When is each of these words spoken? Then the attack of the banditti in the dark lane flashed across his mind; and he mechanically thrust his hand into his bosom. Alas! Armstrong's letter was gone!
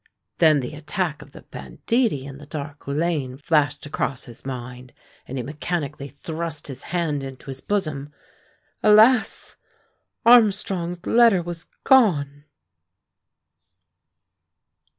Then 0.39 0.61
the 0.61 0.73
attack 0.73 1.21
of 1.21 1.29
the 1.29 1.43
banditti 1.43 2.25
in 2.25 2.39
the 2.39 2.47
dark 2.47 2.87
lane 2.87 3.37
flashed 3.37 3.85
across 3.85 4.25
his 4.25 4.43
mind; 4.43 4.93
and 5.27 5.37
he 5.37 5.43
mechanically 5.43 6.07
thrust 6.07 6.65
his 6.65 6.81
hand 6.89 7.23
into 7.23 7.51
his 7.51 7.61
bosom. 7.61 8.11
Alas! 8.81 9.57
Armstrong's 10.25 11.05
letter 11.05 11.43
was 11.43 11.65
gone! 11.83 12.45